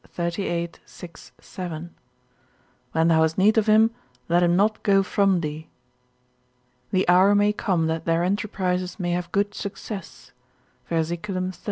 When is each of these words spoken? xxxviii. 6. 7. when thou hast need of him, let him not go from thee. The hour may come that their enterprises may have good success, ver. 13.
xxxviii. 0.17 0.67
6. 0.83 1.31
7. 1.39 1.93
when 2.91 3.07
thou 3.09 3.21
hast 3.21 3.37
need 3.37 3.55
of 3.59 3.67
him, 3.67 3.91
let 4.29 4.41
him 4.41 4.55
not 4.55 4.81
go 4.81 5.03
from 5.03 5.41
thee. 5.41 5.67
The 6.89 7.07
hour 7.07 7.35
may 7.35 7.53
come 7.53 7.85
that 7.85 8.05
their 8.05 8.23
enterprises 8.23 8.99
may 8.99 9.11
have 9.11 9.31
good 9.31 9.53
success, 9.53 10.31
ver. 10.89 11.03
13. 11.03 11.53